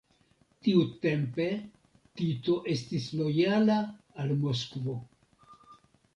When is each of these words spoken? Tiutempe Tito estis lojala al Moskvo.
Tiutempe 0.67 1.45
Tito 2.21 2.57
estis 2.77 3.07
lojala 3.21 3.77
al 4.25 4.35
Moskvo. 4.43 4.99